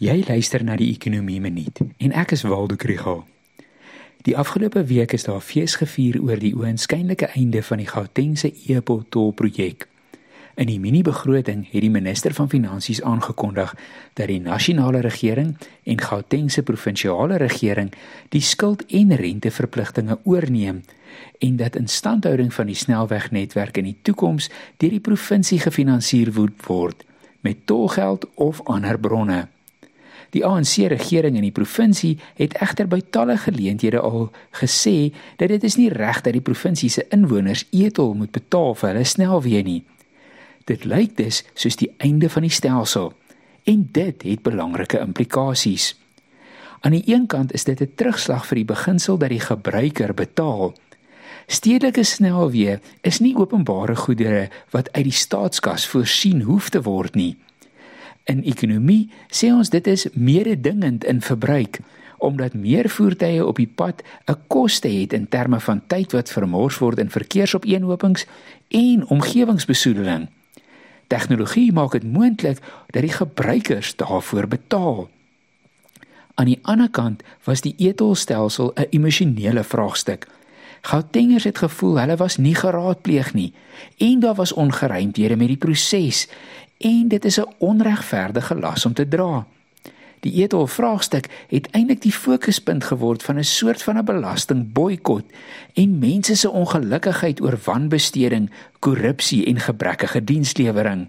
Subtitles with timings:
[0.00, 3.18] Jy luister na die Ekonomie Minuut en ek is Waldo Krugel.
[4.24, 9.34] Die afgelope week is daar fees gevier oor die oënskynlike einde van die Gautengse e-portol
[9.36, 9.84] projek.
[10.56, 13.76] In die mini-begroting het die minister van Finansies aangekondig
[14.16, 15.52] dat die nasionale regering
[15.84, 17.92] en Gautengse provinsiale regering
[18.32, 20.80] die skuld en renteverpligtinge oorneem
[21.44, 24.48] en dat instandhouding van die snelwegnetwerk in die toekoms
[24.80, 27.04] deur die provinsie gefinansier word
[27.44, 29.50] met tolgeld of ander bronne.
[30.30, 34.28] Die ANC regering in die provinsie het egter by talle geleenthede al
[34.60, 38.92] gesê dat dit is nie reg dat die provinsie se inwoners etol moet betaal vir
[38.92, 39.80] hulle snelweë nie.
[40.70, 43.12] Dit lyk dus soos die einde van die stelsel
[43.66, 45.94] en dit het belangrike implikasies.
[46.80, 50.74] Aan die een kant is dit 'n terugslag vir die beginsel dat die gebruiker betaal.
[51.46, 57.36] Stedelike snelweë is nie openbare goedere wat uit die staatskas voorsien hoef te word nie.
[58.30, 61.80] In ekonomie sê ons dit is mededingend in verbruik
[62.20, 66.78] omdat meer voertuie op die pad 'n koste het in terme van tyd wat vermors
[66.78, 68.26] word in verkeersopeenhopings
[68.68, 70.28] en omgewingsbesoedeling.
[71.06, 72.58] Tegnologie maak dit moontlik
[72.90, 75.08] dat die gebruikers daarvoor betaal.
[76.34, 80.28] Aan die ander kant was die etolstelsel 'n emosionele vraagstuk.
[80.80, 83.52] Gautengers het gevoel hulle was nie geraadpleeg nie
[83.96, 86.28] en daar was ongeruimthede met die proses
[86.78, 89.46] en dit is 'n onregverdige las om te dra.
[90.20, 95.24] Die etol vraagstuk het eintlik die fokuspunt geword van 'n soort van 'n belasting boikot
[95.74, 101.08] en mense se ongelukkigheid oor wanbesteding, korrupsie en gebrekkige dienslewering.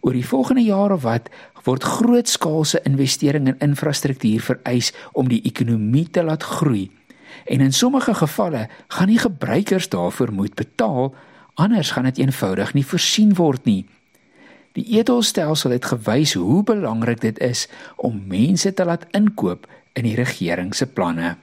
[0.00, 1.28] Oor die volgende jare wat
[1.62, 6.90] word grootskaalse investering in infrastruktuur vereis om die ekonomie te laat groei.
[7.44, 11.14] En in sommige gevalle gaan die gebruikers daarvoor moet betaal,
[11.54, 13.86] anders gaan dit eenvoudig nie voorsien word nie.
[14.74, 20.16] Die edelstelsel het gewys hoe belangrik dit is om mense te laat inkoop in die
[20.18, 21.36] regering se planne.